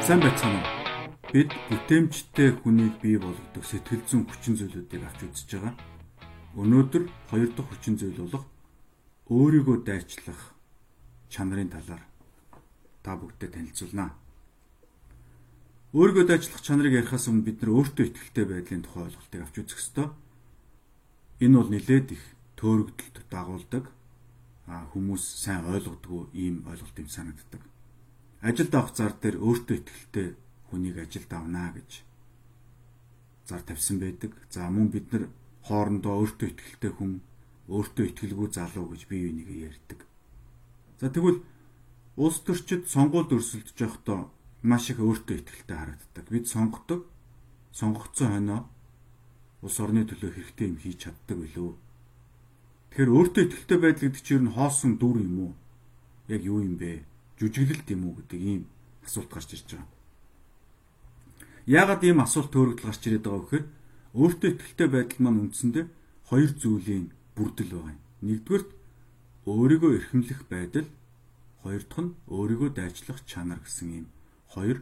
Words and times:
Сайн 0.00 0.20
байцгаана 0.24 0.64
уу? 0.64 0.68
Бид 1.28 1.52
бүтээмжтэй 1.68 2.56
хүнийг 2.56 3.04
бий 3.04 3.20
болгодог 3.20 3.64
сэтгэл 3.68 4.00
зүйн 4.08 4.24
хүчин 4.24 4.56
зүйлүүдийг 4.56 5.04
авч 5.04 5.28
үзэж 5.28 5.50
байгаа. 5.60 5.74
Өнөөдөр 6.56 7.04
хоёр 7.28 7.50
дахь 7.52 7.68
хүчин 7.68 8.00
зүйл 8.00 8.16
болох 8.16 8.48
өөрийгөө 9.28 9.84
дайчлах 9.84 10.40
чанарын 11.28 11.68
талаар 11.68 12.00
та 13.04 13.12
бүгдтэй 13.12 13.52
танилцуулнаа. 13.52 14.16
Өөрийгөө 15.92 16.24
дайчлах 16.32 16.64
чанарыг 16.64 16.96
ярихаас 16.96 17.28
өмнө 17.28 17.44
бид 17.44 17.60
нар 17.60 17.76
өөртөө 17.76 18.04
ихтэй 18.08 18.48
байдлын 18.48 18.80
тухай 18.80 19.04
ойлголтыг 19.04 19.40
авч 19.44 19.56
үзэх 19.60 19.84
ёстой. 19.84 20.08
Энэ 21.44 21.60
бол 21.60 21.68
нэлээд 21.68 22.08
их 22.16 22.24
төөрөгдөлд 22.56 23.28
дагуулдаг 23.28 23.84
хүмүүс 24.64 25.22
сайн 25.44 25.68
ойлгодгүй 25.68 26.32
ийм 26.32 26.64
ойлголт 26.64 26.96
юм 26.96 27.10
санагддаг 27.12 27.60
ажилд 28.40 28.74
авах 28.74 28.96
зар 28.96 29.12
дээр 29.20 29.36
өөртөө 29.36 29.76
ихтэй 29.84 30.28
хүнийг 30.68 30.96
ажилд 31.04 31.30
авнаа 31.32 31.70
гэж 31.76 31.90
зар 33.48 33.62
тавьсан 33.66 33.98
байдаг. 34.00 34.32
За 34.50 34.70
мөн 34.70 34.88
бид 34.88 35.12
нар 35.12 35.28
хоорондоо 35.66 36.14
өөртөө 36.22 36.48
ихтэй 36.48 36.92
хүн, 36.94 37.20
өөртөө 37.68 38.04
ихтгэлгүй 38.06 38.48
залуу 38.54 38.86
гэж 38.94 39.02
бие 39.10 39.28
бинийгээ 39.28 39.66
ярьдаг. 39.68 40.00
За 41.00 41.10
тэгвэл 41.10 41.42
улс 42.16 42.38
төрчид 42.46 42.88
сонгуульд 42.88 43.34
өрсөлдөж 43.36 43.76
явахдаа 43.76 44.30
маш 44.62 44.90
их 44.90 45.00
өөртөө 45.02 45.36
ихтэй 45.42 45.76
харагддаг. 45.76 46.24
Бид 46.30 46.46
сонгодог, 46.48 47.04
сонгогдсон 47.76 48.28
хойноо 48.32 48.60
улс 49.60 49.76
орны 49.80 50.08
төлөө 50.08 50.30
хэрэгтэй 50.32 50.66
юм 50.70 50.76
хийж 50.80 50.96
чаддаг 51.04 51.36
билүү? 51.36 51.72
Тэгэхээр 52.90 53.10
өөртөө 53.10 53.44
ихтэй 53.44 53.78
байдал 53.78 54.04
гэдэг 54.08 54.22
чинь 54.24 54.52
хоосон 54.56 54.96
дүр 54.96 55.16
юм 55.20 55.36
уу? 55.44 55.52
Яг 56.28 56.42
юу 56.44 56.64
юм 56.64 56.80
бэ? 56.80 57.04
Жүжиглэлт 57.40 57.88
юм 57.88 58.02
уу 58.04 58.14
гэдэг 58.20 58.40
ийм 58.40 58.62
асуулт 59.00 59.32
гарч 59.32 59.56
ирж 59.56 59.68
байгаа. 59.72 59.88
Яагаад 61.66 62.02
ийм 62.04 62.20
асуулт 62.20 62.52
төөрөгдөл 62.52 62.84
гарч 62.84 63.02
ирээд 63.08 63.24
байгаа 63.24 63.40
вэ 63.40 63.46
гэхээр 63.48 63.66
өөртөө 64.20 64.50
ихтэй 64.60 64.88
байдал 64.92 65.20
маань 65.24 65.40
үндсэндээ 65.48 65.86
хоёр 66.28 66.50
зүйлийн 66.60 67.06
бүрдэл 67.36 67.72
байгаа 67.72 67.94
юм. 67.96 68.00
Нэгдүгээр 68.28 68.64
өөрийгөө 69.48 69.90
эрхэмлэх 69.96 70.40
байдал, 70.52 70.88
хоёр 71.62 71.82
дахь 71.88 72.02
нь 72.04 72.16
өөрийгөө 72.28 72.70
дайчлах 72.76 73.18
чанар 73.24 73.60
гэсэн 73.64 73.88
ийм 73.96 74.06
хоёр 74.52 74.78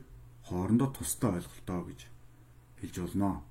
хоорондоо 0.49 0.89
тусдаа 0.97 1.39
ойлголтоо 1.39 1.81
гэж 1.87 2.01
хэлж 2.81 2.97
болно. 2.99 3.45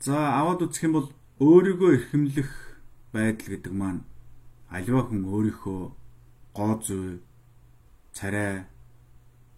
За 0.00 0.16
аваад 0.40 0.64
үзэх 0.66 0.84
юм 0.86 0.92
бол 0.98 1.08
өөрийгөө 1.38 1.90
эрхэмлэх 1.96 2.50
байдал 3.12 3.48
гэдэг 3.52 3.72
маань 3.72 4.02
альва 4.68 5.02
хүн 5.06 5.22
өөрийнхөө 5.28 5.80
гоо 6.54 6.80
зүй 6.86 7.20
царай 8.12 8.64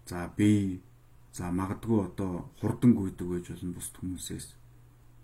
за 0.07 0.31
бие 0.37 0.81
за 1.33 1.51
магадгүй 1.53 2.01
одоо 2.09 2.51
хурдан 2.61 2.97
гүйдэг 2.97 3.27
байж 3.29 3.47
болно 3.53 3.77
бусд 3.77 3.95
хүмүүсээс 4.01 4.47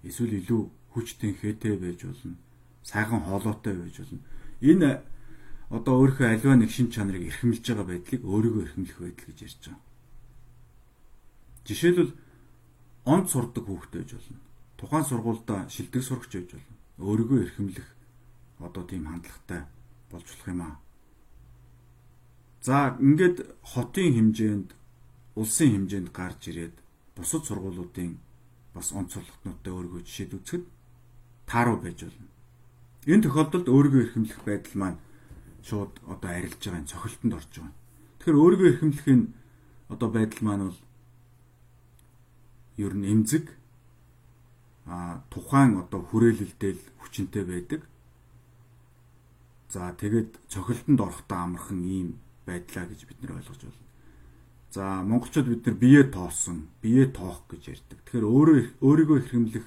эсвэл 0.08 0.38
илүү 0.40 0.62
хүчтэй 0.92 1.32
хээтэй 1.40 1.76
байж 1.80 2.04
болно 2.04 2.36
сайхан 2.84 3.24
хоолойтой 3.24 3.74
байж 3.80 3.96
болно 3.98 4.20
энэ 4.60 4.90
одоо 5.72 6.04
өөрийнхөө 6.04 6.28
аливаа 6.28 6.56
нэг 6.60 6.68
шин 6.68 6.92
чанарыг 6.92 7.32
эрхэмлж 7.32 7.64
байгаа 7.64 7.88
байдлыг 7.88 8.22
өөрийгөө 8.28 8.62
эрхэмлэх 8.68 8.98
байдал 9.00 9.26
гэж 9.32 9.38
ярьж 9.40 9.62
байгаа. 9.64 9.80
Жишээлбэл 11.64 12.12
онд 13.08 13.26
сурдаг 13.32 13.64
хүүхдээ 13.64 14.00
байж 14.04 14.12
болно. 14.12 14.38
Тухайн 14.76 15.04
сургуультай 15.08 15.60
шилдэг 15.72 16.02
сурагч 16.04 16.32
байж 16.36 16.50
болно. 16.52 16.76
Өөрийгөө 17.00 17.38
эрхэмлэх 17.40 17.88
одоо 18.60 18.82
тийм 18.84 19.08
хандлагатай 19.08 19.64
болж 20.12 20.26
болох 20.28 20.48
юм 20.52 20.60
аа. 20.60 20.76
За 22.62 22.94
ингээд 23.02 23.42
хотын 23.66 24.14
хэмжээнд 24.14 24.68
улсын 25.34 25.70
хэмжээнд 25.74 26.08
гарч 26.14 26.40
ирээд 26.46 26.74
бусад 27.18 27.42
сургуулиудын 27.42 28.22
бас 28.74 28.94
онцлогтнуудтай 28.94 29.72
өөргөө 29.74 30.02
жишээд 30.06 30.38
үзэхэд 30.38 30.64
тааруу 31.50 31.82
байж 31.82 32.06
болно. 32.06 32.30
Энэ 33.10 33.24
тохиолдолд 33.26 33.66
өөрийгөө 33.66 34.02
эрхэмлэх 34.06 34.40
байдал 34.46 34.76
маань 34.78 35.00
шууд 35.66 35.92
одоо 36.06 36.30
арилж 36.30 36.62
байгаа 36.62 36.78
энэ 36.78 36.92
цохилтонд 36.94 37.34
орж 37.34 37.50
байгаа. 37.50 37.74
Тэгэхээр 38.22 38.40
өөрийгөө 38.42 38.68
эрхэмлэхийн 38.70 39.22
одоо 39.90 40.08
байдал 40.14 40.42
маань 40.46 40.64
бол 40.70 40.80
ер 42.78 42.94
нь 42.94 43.10
эмзэг 43.10 43.46
а 44.86 45.22
тухайн 45.34 45.82
одоо 45.82 46.00
хүрээлэлдэл 46.06 46.80
хүчинтэй 47.02 47.42
байдаг. 47.42 47.82
За 49.66 49.90
тэгээд 49.98 50.30
цохилтонд 50.46 51.00
орохдоо 51.02 51.38
амархан 51.42 51.82
ийм 51.82 52.22
байдлаа 52.46 52.84
гэж 52.90 53.00
бид 53.06 53.18
нэр 53.22 53.36
ойлгож 53.38 53.60
байна. 53.62 53.82
За 54.72 55.02
монголчууд 55.04 55.48
бид 55.48 55.66
нар 55.66 55.76
бие 55.76 56.02
тоосон, 56.04 56.68
бие 56.80 57.06
тоох 57.06 57.44
гэж 57.50 57.62
ярьдаг. 57.76 57.98
Тэгэхээр 58.08 58.24
өөрөө 58.24 58.56
өөрийгөө 58.80 59.18
хэрхэмлэх 59.20 59.66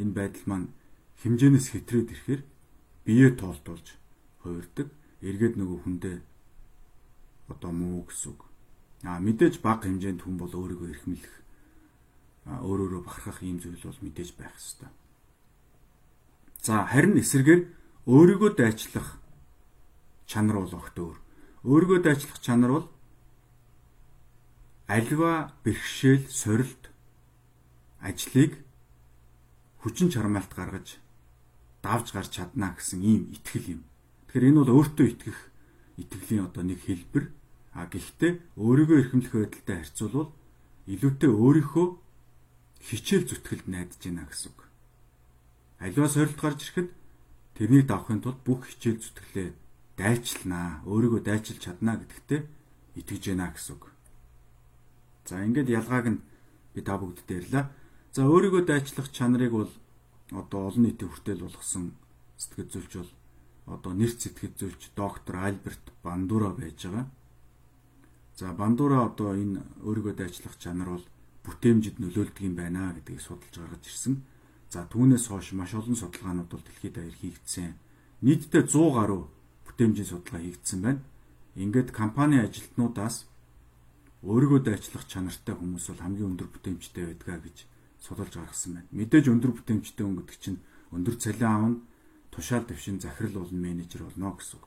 энэ 0.00 0.16
байдал 0.16 0.44
маань 0.48 0.68
хэмжээнээс 1.20 1.68
хэтрээд 1.76 2.08
ирэхээр 2.12 2.42
бие 3.04 3.28
тоолтуулж 3.36 3.86
хувирдаг. 4.40 4.88
Эргээд 5.20 5.60
нөгөө 5.60 5.78
хүндээ 5.84 6.16
одоо 7.52 7.72
муу 7.72 8.08
гэсэн 8.08 8.32
үг. 8.32 8.40
А 9.04 9.20
мэдээж 9.20 9.60
баг 9.60 9.84
хэмжээнд 9.84 10.24
хүн 10.24 10.36
бол 10.40 10.52
өөрийгөө 10.52 10.88
эрхэмлэх 10.88 11.34
өөр 12.46 12.80
өөрө 12.86 13.04
бахархах 13.04 13.42
ийм 13.42 13.58
зүйл 13.60 13.76
бол 13.82 14.00
мэдээж 14.00 14.30
байх 14.38 14.54
ёстой. 14.56 14.88
За 16.62 16.86
харин 16.86 17.18
эсэргээр 17.20 17.62
өөрийгөө 18.06 18.50
дайчлах 18.56 19.18
чанар 20.26 20.62
бол 20.62 20.74
огт 20.74 20.96
өөр. 20.96 21.25
Өөрийгөө 21.66 21.98
дайчлах 21.98 22.38
чанар 22.38 22.70
бол 22.70 22.86
альва 24.86 25.50
бэрхшээл, 25.66 26.30
сорилт 26.30 26.94
ажлыг 27.98 28.62
хүчин 29.82 30.06
чармаалт 30.14 30.54
гаргаж 30.54 31.02
давж 31.82 32.14
гарч 32.14 32.38
чадна 32.38 32.70
гэсэн 32.78 33.02
ийм 33.02 33.22
итгэл 33.34 33.66
юм. 33.74 33.82
Тэгэхээр 34.30 34.46
энэ 34.46 34.60
бол 34.62 34.74
өөртөө 34.78 35.06
итгэх 35.10 35.38
итгэлийн 35.98 36.46
одоо 36.46 36.62
нэг 36.62 36.86
хэлбэр. 36.86 37.34
А 37.74 37.90
гэхдээ 37.90 38.32
өөрийгөө 38.62 38.98
эрхэмлэх 39.02 39.34
байдалтай 39.34 39.76
харьцуулбал 39.82 40.30
илүүтэй 40.86 41.30
өөрийнхөө 41.34 41.86
хичээл 42.86 43.26
зүтгэлд 43.26 43.66
найдаж 43.66 44.00
байна 44.06 44.22
гэсэн 44.30 44.54
үг. 44.54 44.60
Аливаа 45.82 46.08
сорилт 46.14 46.38
гарч 46.38 46.62
ирэхэд 46.62 46.88
тэрнийг 47.58 47.90
давахын 47.90 48.22
тулд 48.22 48.38
бүх 48.46 48.70
хичээл 48.70 49.02
зүтгэлээ 49.02 49.65
дайчилнаа, 49.96 50.84
өөрийгөө 50.84 51.20
дайчилж 51.24 51.60
чаднаа 51.64 51.96
гэдэгтээ 51.96 52.40
итгэж 53.00 53.22
байна 53.32 53.52
гэсэн 53.52 53.74
үг. 53.76 53.84
За 55.24 55.40
ингээд 55.40 55.72
ялгааг 55.72 56.06
нь 56.12 56.20
би 56.76 56.80
та 56.84 57.00
бүгдд 57.00 57.28
ярьлаа. 57.32 57.72
За 58.12 58.28
өөрийгөө 58.28 58.62
дайчлах 58.68 59.08
чанарыг 59.08 59.52
бол 59.56 59.72
одоо 60.30 60.60
олон 60.68 60.84
нийтийн 60.84 61.08
хүртэл 61.10 61.44
болгосон 61.48 61.96
сэтгэл 62.36 62.70
зүйч 62.72 62.92
бол 63.00 63.12
одоо 63.66 63.92
нэрц 63.96 64.20
сэтгэл 64.28 64.54
зүйч 64.56 64.92
доктор 64.92 65.36
Альберт 65.48 65.84
Бандура 66.04 66.52
байж 66.52 66.76
байгаа. 66.84 67.08
За 68.36 68.52
Бандура 68.52 69.08
одоо 69.08 69.32
энэ 69.32 69.64
өөрийгөө 69.80 70.14
дайчлах 70.14 70.60
чанар 70.60 70.92
бол 70.92 71.06
бүтээмжид 71.44 71.96
нөлөөлдөг 71.98 72.44
юм 72.44 72.54
байна 72.54 72.92
гэдгийг 72.92 73.20
судалж 73.24 73.54
гаргаж 73.56 73.84
ирсэн. 73.88 74.20
За 74.68 74.84
түүнээс 74.84 75.26
хойш 75.32 75.56
маш 75.56 75.72
олон 75.72 75.96
судалгаанууд 75.96 76.50
бол 76.52 76.64
дэлхийд 76.64 76.94
даяар 77.00 77.16
хийгдсэн. 77.16 77.74
Нийтдээ 78.20 78.64
100 78.66 78.92
гаруй 78.92 79.24
бүтээмжийн 79.76 80.08
судалгаа 80.08 80.40
хийгдсэн 80.40 80.80
байна. 80.80 81.04
Ингээд 81.60 81.92
компани 81.92 82.40
ажилтнуудаас 82.40 83.28
өөрийгөө 84.24 84.60
дайчлах 84.64 85.04
чанартай 85.04 85.52
хүмүүс 85.52 85.92
бол 85.92 86.00
хамгийн 86.00 86.30
өндөр 86.32 86.48
бүтээмжтэй 86.48 87.04
байдгаа 87.12 87.44
гэж 87.44 87.68
судалж 88.00 88.32
гаргасан 88.40 88.72
байна. 88.80 88.88
Мэдээж 88.96 89.28
өндөр 89.28 89.52
бүтээмжтэй 89.52 90.04
хүн 90.08 90.16
гэдэг 90.24 90.40
чинь 90.40 90.64
өндөр 90.96 91.16
цалин 91.20 91.44
аавна, 91.44 91.76
тушаал 92.32 92.64
дэвшин 92.64 93.04
захирал 93.04 93.44
болон 93.44 93.60
менежер 93.60 94.08
болно 94.08 94.32
гэсэн 94.32 94.56
үг. 94.56 94.66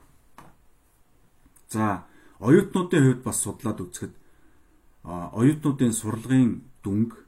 За, 1.74 2.06
оюутнуудын 2.38 3.02
хувьд 3.02 3.22
бас 3.26 3.42
судлаад 3.42 3.82
үзэхэд 3.82 4.14
оюутнуудын 5.02 5.90
сурлагын 5.90 6.62
дүнг 6.86 7.18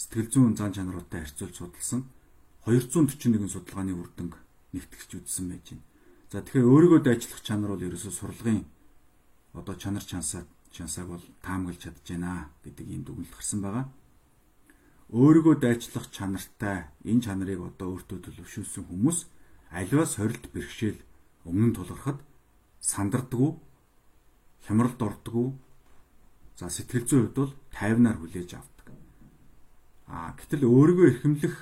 сэтгэл 0.00 0.32
зүйн 0.32 0.56
зан 0.56 0.72
чанаруудтай 0.72 1.20
харьцуулж 1.20 1.56
судалсан 1.56 2.08
241 2.64 3.48
судалгааны 3.52 3.92
үр 3.92 4.08
дүнг 4.16 4.34
нэгтгэж 4.72 5.20
үзсэн 5.20 5.52
байж 5.52 5.76
байна. 5.76 5.84
За 6.36 6.44
тэгэхээр 6.44 6.68
өөрийгөө 6.68 7.00
дайчлах 7.00 7.40
чанар 7.40 7.72
бол 7.72 7.80
ерөөсөө 7.80 8.12
сурлагын 8.12 8.68
одоо 9.56 9.72
чанар 9.72 10.04
чансаа 10.04 10.44
чансааг 10.68 11.08
бол 11.08 11.24
таамаглаж 11.40 11.80
чадж 11.80 12.04
байна 12.12 12.52
гэдэг 12.60 12.84
ийм 12.92 13.08
дүгнэлт 13.08 13.32
гарсан 13.32 13.64
байгаа. 13.64 13.88
Өөрийгөө 15.16 15.56
дайчлах 15.64 16.12
чанартай 16.12 16.92
энэ 17.08 17.24
чанарыг 17.24 17.64
одоо 17.64 17.96
өөртөө 17.96 18.20
төлөвшүүлсэн 18.20 18.84
хүмүүс 18.84 19.18
аливаа 19.72 20.04
сорилт 20.04 20.44
бэрхшээл 20.52 21.00
өмнө 21.48 21.72
нь 21.72 21.76
тулгархад 21.80 22.20
сандардггүй 22.84 23.56
хямралд 24.68 25.00
ордггүй 25.00 25.48
за 26.60 26.68
сэтгэл 26.68 27.08
зүйн 27.08 27.32
хувьд 27.32 27.36
бол 27.40 27.52
тайвнаар 27.72 28.20
хүлээж 28.20 28.60
авдаг. 28.60 28.92
А 30.04 30.36
гэтэл 30.36 30.68
өөрийгөө 30.68 31.06
эрхэмлэх 31.16 31.56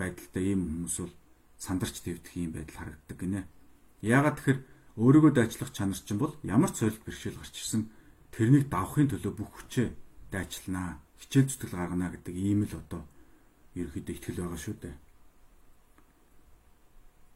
байдалтай 0.00 0.56
ийм 0.56 0.64
хүмүүс 0.64 0.96
бол 0.96 1.14
сандарч 1.60 2.00
твдэх 2.00 2.32
ийм 2.40 2.56
байдал 2.56 2.72
харагддаг 2.72 3.20
гинэ. 3.20 3.44
Яагаад 4.02 4.36
тэгэхээр 4.38 4.60
өөрийгөө 4.98 5.32
дайчлах 5.34 5.70
чанар 5.74 5.98
чинь 5.98 6.18
бол 6.22 6.34
ямар 6.42 6.70
ч 6.70 6.86
соёлт 6.86 7.02
бэрхшээл 7.02 7.38
гарч 7.38 7.54
ирсэн 7.58 7.90
тэрнийг 8.30 8.70
давахын 8.70 9.10
төлөө 9.10 9.32
бүх 9.34 9.50
хүчээ 9.54 9.88
дайчилнаа. 10.30 11.02
Хичээл 11.18 11.50
зүтгэл 11.50 11.74
гаргана 11.74 12.14
гэдэг 12.14 12.34
ийм 12.34 12.62
л 12.66 12.74
одоо 12.78 13.02
ерөөхдөө 13.74 14.14
ихтгэл 14.14 14.38
байгаа 14.38 14.60
шүү 14.62 14.76
дээ. 14.78 14.96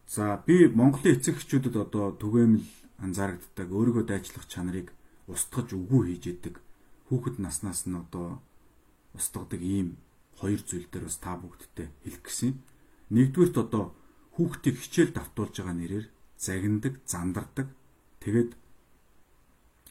За 0.06 0.38
би 0.47 0.69
Монголын 0.70 1.19
эцэг 1.19 1.41
эхчүүдэд 1.43 1.76
одоо 1.79 2.14
түгээмэл 2.20 2.67
анзаарэгддэг 3.03 3.69
өөрийгөө 3.73 4.05
дайчлах 4.06 4.47
чанарыг 4.47 4.94
устгаж 5.26 5.75
үгүй 5.75 6.15
хийж 6.15 6.25
идэг 6.31 6.55
хүүхэд 7.08 7.43
наснаас 7.43 7.88
нь 7.91 7.99
одоо 7.99 8.38
устгадаг 9.19 9.61
ийм 9.62 9.99
хоёр 10.38 10.61
зүйл 10.62 10.87
дээр 10.91 11.06
бас 11.08 11.19
та 11.19 11.35
бүгдтэй 11.38 11.88
хэлэх 12.05 12.23
гэсэн. 12.23 12.50
Нэгдүгürt 13.11 13.56
одоо 13.58 13.85
хүүхдийг 14.37 14.76
хичээл 14.79 15.12
давтуулж 15.17 15.55
байгаа 15.58 15.76
нэрээр 15.76 16.06
загиндаг, 16.43 16.99
зандардаг. 17.06 17.71
Тэгээд 18.19 18.59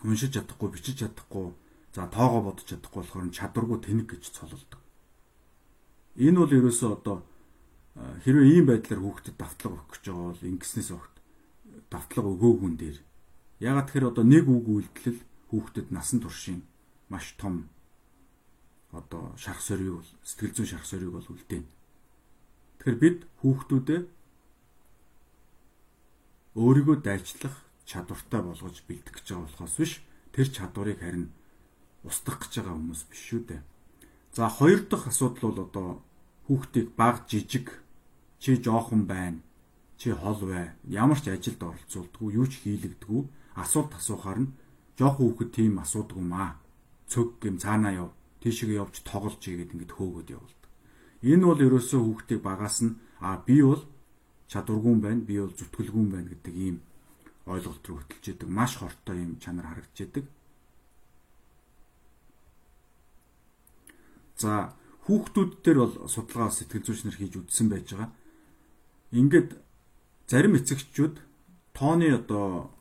уншиж 0.03 0.35
чадахгүй, 0.35 0.69
бичиж 0.75 0.99
чадахгүй, 0.99 1.55
за 1.95 2.11
тоогоо 2.11 2.51
бодож 2.51 2.67
чадахгүй 2.67 2.99
болохоор 2.99 3.31
чадваргүй 3.31 3.79
тэнэг 3.79 4.07
гэж 4.11 4.23
цололдог. 4.35 4.83
Энэ 6.19 6.39
бол 6.43 6.51
ерөөсөө 6.51 6.89
одоо 6.91 7.23
хэрвээ 7.95 8.59
ийм 8.59 8.65
байдлаар 8.67 8.99
хүүхдэд 8.99 9.35
давтлага 9.39 9.75
өгөх 9.79 9.87
гэж 9.95 10.03
байгаа 10.11 10.27
бол 10.31 10.49
ингэснээс 10.51 10.89
огт 10.91 11.15
давтлага 11.91 12.27
өгөөгүн 12.35 12.75
дээр 12.79 12.97
ягаад 13.59 13.87
тэгэхээр 13.87 14.09
одоо 14.11 14.23
нэг 14.27 14.45
үг 14.47 14.67
үйлдэл 14.67 15.19
хүүхдэд 15.51 15.87
насан 15.91 16.19
туршийн 16.23 16.63
маш 17.11 17.35
том 17.39 17.67
одоо 18.91 19.35
шарх 19.35 19.59
сорийг 19.63 19.99
бол 19.99 20.09
сэтгэл 20.23 20.55
зүйн 20.55 20.67
шарх 20.71 20.87
сорийг 20.87 21.11
бол 21.11 21.27
үлдээн. 21.27 21.65
Тэгэхээр 22.79 22.97
бид 22.99 23.19
хүүхдүүдэд 23.39 24.05
өөрийгөө 26.55 26.97
дайчлах 27.03 27.55
чадвартай 27.85 28.41
болгож 28.43 28.83
бэлдэх 28.87 29.13
гэж 29.15 29.27
байгаа 29.31 29.45
болохоос 29.47 29.75
биш 29.79 29.93
тэр 30.35 30.47
чадварыг 30.51 30.99
харин 30.99 31.27
устгах 32.03 32.39
гэж 32.43 32.53
байгаа 32.59 32.75
хүмүүс 32.75 33.01
биш 33.07 33.21
шүү 33.29 33.41
дээ. 33.47 33.61
За 34.35 34.49
хоёр 34.49 34.79
дахь 34.87 35.07
асуудал 35.07 35.51
бол 35.51 35.59
одоо 35.67 35.89
хүүхдийг 36.47 36.95
баг 36.95 37.27
жижиг 37.29 37.67
чи 38.39 38.57
жоохон 38.57 39.05
байна 39.07 39.39
чи 39.97 40.11
хол 40.11 40.39
бай 40.49 40.71
ямар 40.87 41.19
ч 41.21 41.29
ажилд 41.29 41.61
оролцуулдаггүй 41.61 42.33
юу 42.39 42.47
ч 42.47 42.63
хийлэгдэггүй 42.63 43.21
асуулт 43.55 43.91
асуухаар 43.95 44.39
нь 44.43 44.53
жоохон 44.97 45.35
хүүхэд 45.35 45.51
тийм 45.55 45.79
асуудаг 45.83 46.17
юм 46.17 46.33
аа 46.33 46.57
цөг 47.11 47.39
гэм 47.43 47.55
цаанаа 47.63 47.93
яв 48.03 48.09
тийшээ 48.41 48.79
явж 48.81 48.95
тоглож 49.05 49.39
игээд 49.39 49.73
ингээд 49.75 49.95
хөөгöd 49.95 50.27
явуулдаг. 50.35 50.69
Энэ 51.21 51.45
бол 51.45 51.61
ерөөсөө 51.67 52.01
хүүхдийг 52.01 52.41
багаас 52.41 52.77
нь 52.81 52.97
а 53.21 53.37
би 53.45 53.61
бол 53.61 53.83
чадваргүй 54.51 54.95
байна, 54.99 55.23
би 55.23 55.39
бол 55.39 55.55
зүтгэлгүй 55.55 56.05
байна 56.11 56.27
гэдэг 56.27 56.55
ийм 56.55 56.77
ойлголт 57.47 57.87
руу 57.87 58.03
хөтлөж 58.03 58.25
идэг. 58.27 58.49
Маш 58.51 58.75
хортой 58.77 59.17
ийм 59.23 59.39
чанар 59.39 59.65
харагдаж 59.71 59.99
идэг. 60.03 60.25
За 64.35 64.75
хүүхдүүд 65.07 65.51
дээр 65.63 65.77
бол 65.79 65.95
судалгаа 66.11 66.51
сэтгэл 66.51 66.83
зүйч 66.83 66.99
нар 67.07 67.15
хийж 67.15 67.33
үзсэн 67.39 67.67
байж 67.71 67.87
байгаа. 67.95 68.11
Ингээд 69.15 69.55
зарим 70.27 70.59
эцэгчүүд 70.59 71.15
тооны 71.71 72.11
одоо 72.11 72.75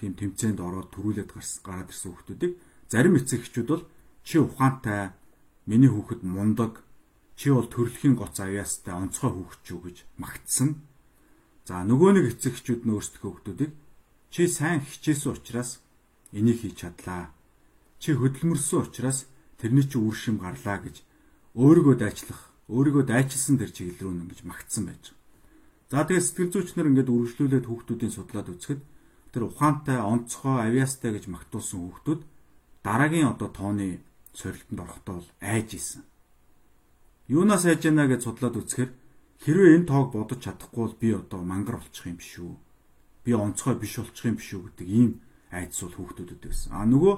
тийм 0.00 0.16
тэмцээнд 0.16 0.60
ороод 0.60 0.88
төрүүлээд 0.92 1.30
гараад 1.64 1.92
ирсэн 1.92 2.12
хүүхдүүдийг 2.12 2.52
зарим 2.88 3.14
эцэгчүүд 3.20 3.68
бол 3.68 3.84
чи 4.24 4.36
ухаантай 4.40 5.12
миний 5.66 5.90
хүүхэд 5.90 6.20
мундаг 6.24 6.85
чи 7.36 7.52
бол 7.52 7.68
төрөлхийн 7.68 8.16
гоц 8.16 8.40
авьяастай 8.40 8.96
онцгой 8.96 9.30
хүүхэд 9.30 9.64
юу 9.70 9.80
гэж 9.84 9.96
магтсан. 10.16 10.80
За 11.68 11.84
нөгөө 11.84 12.10
нэг 12.16 12.26
эцэгчүүд 12.32 12.88
нь 12.88 12.94
өөрсдөө 12.96 13.20
хүүхдүүдийг 13.20 13.72
чи 14.32 14.42
сайн 14.48 14.80
хичээсэн 14.80 15.36
учраас 15.36 15.84
энийг 16.32 16.64
хийж 16.64 16.80
чадлаа. 16.80 17.36
Чи 18.00 18.16
хөдөлмөрсөн 18.16 18.88
учраас 18.88 19.28
тэрний 19.60 19.84
чи 19.84 20.00
үр 20.00 20.16
шим 20.16 20.40
гарлаа 20.40 20.80
гэж 20.80 21.04
өөрийгөө 21.56 21.96
дайчлах, 22.00 22.52
өөрийгөө 22.72 23.04
дайчилсан 23.08 23.60
тэр 23.60 23.70
чиглэл 23.72 24.00
рүү 24.00 24.12
ингэж 24.24 24.40
магтсан 24.48 24.88
байж. 24.88 25.12
За 25.92 26.04
тэгээд 26.04 26.24
сэтгэл 26.24 26.52
зүйчнэр 26.52 26.88
ингээд 26.90 27.12
үргэлжлүүлээд 27.12 27.68
хүүхдүүдийн 27.68 28.12
судлаад 28.16 28.48
үзэхэд 28.52 28.82
тэр 29.32 29.42
ухаантай, 29.46 29.98
онцгой, 30.02 30.56
авьяастай 30.66 31.14
гэж 31.14 31.24
магтуулсан 31.30 31.78
хүүхдүүд 31.84 32.20
дараагийн 32.82 33.30
одоо 33.32 33.48
тооны 33.52 34.00
сорилтонд 34.34 34.80
орохдоо 34.82 35.14
бол 35.20 35.30
айж 35.40 35.68
исэн. 35.78 36.02
Юунаас 37.28 37.66
айж 37.66 37.86
яана 37.86 38.06
гэж 38.06 38.22
судлаад 38.22 38.56
үзэхээр 38.56 38.90
хэрвээ 39.42 39.74
энэ 39.82 39.88
тоог 39.90 40.14
бодож 40.14 40.40
чадахгүй 40.46 40.82
бол 40.82 40.96
би 41.00 41.08
одоо 41.14 41.40
мангар 41.42 41.82
болчих 41.82 42.06
юм 42.06 42.18
биш 42.22 42.38
үү? 42.38 42.54
Би 43.24 43.32
онцгой 43.34 43.74
биш 43.78 43.98
болчих 43.98 44.26
юм 44.30 44.36
биш 44.38 44.50
үү 44.54 44.62
гэдэг 44.70 44.88
ийм 44.88 45.10
айдас 45.50 45.80
бол 45.82 45.96
хүүхдүүдэд 45.98 46.40
байсан. 46.46 46.70
А 46.74 46.86
нөгөө 46.86 47.14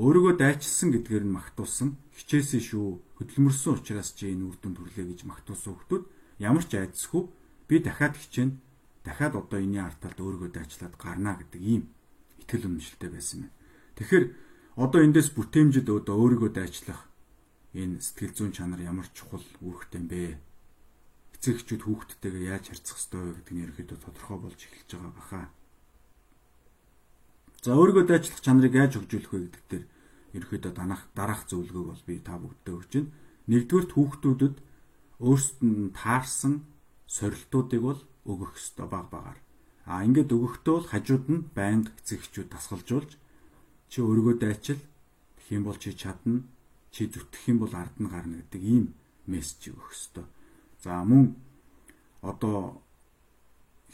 өөрийгөө 0.00 0.34
дайчилсан 0.40 0.88
гэдгээр 0.96 1.24
нь 1.28 1.36
магтуулсан 1.36 1.88
хичээсэн 2.16 2.62
шүү 2.64 2.86
хөдөлмөрсөн 3.20 3.76
учраас 3.76 4.10
чи 4.16 4.32
энэ 4.32 4.48
үр 4.48 4.56
дүнд 4.56 4.80
хүрлээ 4.80 5.06
гэж 5.12 5.20
магтуулсан 5.28 5.72
хүүхдүүд 5.76 6.04
ямар 6.40 6.64
ч 6.64 6.72
айдасгүй 6.80 7.22
би 7.68 7.76
дахиад 7.84 8.16
хичээнэ 8.16 8.56
дахиад 9.04 9.36
одоо 9.36 9.58
энэний 9.60 9.84
арталд 9.84 10.16
өөрийгөө 10.16 10.48
дайчлаад 10.48 10.96
гарна 10.96 11.36
гэдэг 11.36 11.60
ийм 11.60 11.92
итгэл 12.40 12.72
үнэмшилтэй 12.72 13.10
байсан 13.12 13.48
юм. 13.48 13.52
Тэгэхээр 14.00 14.24
Одоо 14.72 15.04
эндээс 15.04 15.36
бүтээмжид 15.36 15.84
одоо 15.92 16.16
өөрийгөө 16.16 16.56
дайчлах 16.56 17.04
энэ 17.72 18.04
сэтгэл 18.04 18.36
зүйн 18.36 18.52
чанар 18.52 18.80
ямар 18.84 19.08
чухал 19.16 19.44
үүрэгтэй 19.64 20.02
бэ? 20.04 20.22
Эцэгчүүд 21.40 21.82
хүүхдтэйгээ 21.88 22.52
яаж 22.52 22.64
харьцах 22.68 23.00
ёстой 23.00 23.20
вэ 23.24 23.32
гэдэг 23.40 23.54
нь 23.56 23.62
ерөөхдөө 23.64 23.98
тодорхой 24.04 24.38
болж 24.44 24.60
эхэлж 24.60 24.90
байгаа 24.92 25.12
баха. 25.16 25.42
За 27.64 27.72
өөрийгөө 27.72 28.04
дайчлах 28.04 28.44
чанарыг 28.44 28.74
яаж 28.76 28.92
хөгжүүлэх 29.00 29.32
вэ 29.32 29.40
гэдэг 29.48 29.64
дээр 29.72 29.84
ерөөхдөө 30.36 30.72
данах 30.76 31.02
дараах 31.16 31.48
зөвлөгөөг 31.48 31.88
бол 31.88 32.04
би 32.04 32.14
та 32.20 32.36
бүгдтэй 32.36 32.74
өгч 32.76 32.92
байна. 32.92 33.12
Нэгдүгээр 33.48 33.86
хүүхдүүдэд 33.96 34.56
өөрсдөд 35.24 35.62
нь 35.64 35.94
таарсан 35.96 36.54
сорилтуудыг 37.08 37.80
бол 37.80 38.00
өгөх 38.28 38.52
ёстой 38.60 38.86
баг 38.90 39.06
багаар. 39.08 39.38
А 39.88 40.04
ингээд 40.06 40.30
өгөхдөө 40.30 40.74
бол 40.76 40.90
хажууд 40.92 41.26
нь 41.32 41.46
байнга 41.56 41.90
эцэгчүүд 42.00 42.48
тасгалжуулж 42.52 43.10
чи 43.90 43.98
өөрийгөө 43.98 44.34
дайчил 44.38 44.80
тэгэх 45.36 45.54
юм 45.56 45.64
бол 45.66 45.78
чи 45.78 45.90
чадна 45.94 46.46
чи 46.92 47.08
зүтгэх 47.08 47.48
юм 47.48 47.58
бол 47.64 47.72
ард 47.72 47.96
нь 47.96 48.12
гарна 48.12 48.36
гэдэг 48.44 48.62
ийм 48.62 48.84
мессеж 49.26 49.72
өгөх 49.72 49.90
ёстой. 49.96 50.26
За 50.84 51.00
мөн 51.00 51.34
одоо 52.20 52.84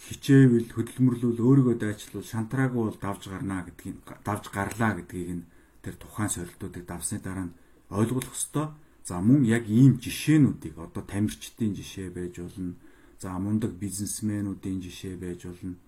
хичээвэл 0.03 0.75
хөдөлмөрлөл 0.75 1.39
өөрийгөө 1.39 1.77
дайчлуул 1.79 2.27
шантраагүй 2.27 2.83
бол 2.91 2.99
давж 2.99 3.23
гарнаа 3.31 3.63
гэдгийг 3.71 3.97
давж 4.27 4.45
гарлаа 4.51 4.93
гэдгийг 4.99 5.31
нь 5.31 5.49
тэр 5.83 5.95
тухайн 5.95 6.31
сорилтуудыг 6.31 6.85
давсны 6.87 7.19
дараа 7.23 7.47
нь 7.47 7.57
ойлгох 7.91 8.35
ёстой. 8.35 8.75
За 9.07 9.23
мөн 9.23 9.47
яг 9.47 9.65
ийм 9.71 10.03
жишээнүүдийг 10.03 10.77
одоо 10.77 11.03
тамирчдын 11.03 11.73
жишээ 11.79 12.11
байж 12.11 12.35
болно. 12.43 12.75
За 13.23 13.33
мундаг 13.39 13.73
бизнесмэнүүдийн 13.79 14.79
жишээ 14.83 15.17
байж 15.17 15.47
болно. 15.47 15.79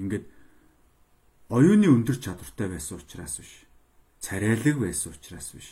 Ингээд 0.00 0.24
оюуны 1.48 1.86
өндөр 1.88 2.16
чадвартай 2.18 2.68
байсан 2.68 2.98
учраас 2.98 3.38
биш. 3.38 3.52
Царайлаг 4.20 4.76
байсан 4.82 5.12
учраас 5.14 5.52
биш. 5.54 5.68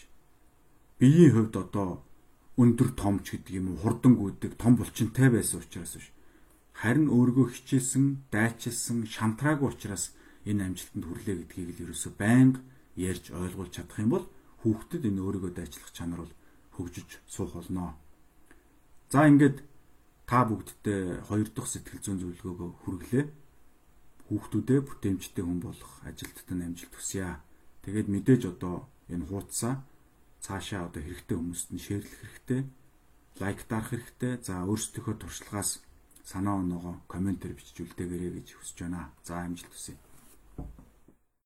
Биеийн 0.99 1.33
хувьд 1.35 1.57
одоо 1.59 2.07
өндөр 2.55 2.95
томч 2.95 3.35
гэдэг 3.35 3.55
юм 3.59 3.75
уу 3.75 3.83
хурдан 3.83 4.15
гүйдэг 4.15 4.55
том 4.55 4.79
булчинтай 4.79 5.27
байсан 5.27 5.59
учраас 5.59 5.99
биш. 5.99 6.09
Харин 6.71 7.11
өөргөө 7.11 7.51
хичээсэн, 7.51 8.31
дайчилсан, 8.31 9.03
шантраагүй 9.11 9.75
учраас 9.75 10.15
энэ 10.47 10.71
амжилтанд 10.71 11.05
хүрлээ 11.07 11.37
гэдгийг 11.43 11.71
л 11.75 11.83
ерөөсө 11.91 12.15
байнга 12.15 12.63
ярьж 12.95 13.35
ойлгуулж 13.35 13.73
чадах 13.75 13.99
юм 13.99 14.11
бол 14.15 14.27
хүүхдэд 14.63 15.03
энэ 15.11 15.19
өөрийгөө 15.19 15.53
дайчлах 15.55 15.91
чанар 15.91 16.21
бол 16.23 16.35
хөгжиж 16.79 17.11
суух 17.27 17.59
болно. 17.59 17.99
За 19.11 19.27
ингээд 19.27 19.67
та 20.31 20.47
бүгдтэй 20.47 21.27
хоёр 21.27 21.49
дахь 21.51 21.71
сэтгэл 21.75 22.03
зүйн 22.07 22.19
зөвлөгөөгөө 22.23 22.71
хүргэлээ 22.87 23.25
хүүхдүүдээ 24.31 24.81
бүтээмжтэй 24.87 25.45
хүн 25.45 25.59
болох 25.59 25.93
ажилтнад 26.07 26.49
нь 26.55 26.65
амжилт 26.71 26.95
хүсье. 26.95 27.43
Тэгээд 27.83 28.09
мэдээж 28.15 28.43
одоо 28.47 28.89
энэ 29.11 29.27
хуудасаа 29.27 29.83
цаашаа 30.45 30.93
одоо 30.93 31.01
хэрэгтэй 31.01 31.37
хүмүүст 31.41 31.69
нь 31.73 31.81
шеэрлэх 31.81 32.21
хэрэгтэй, 32.21 32.61
лайк 33.41 33.59
дарах 33.65 33.91
хэрэгтэй. 33.91 34.33
За 34.45 34.55
өөрсдийнхөө 34.69 35.17
туршлагаас 35.17 35.71
санаа 36.31 36.61
оноогоо 36.61 37.01
комментээр 37.09 37.57
бичиж 37.57 37.81
үлдээгээрэй 37.81 38.33
гэж 38.45 38.49
хүсэж 38.61 38.77
байна. 38.85 39.09
За 39.25 39.41
амжилт 39.41 39.73
хүсье. 39.73 39.97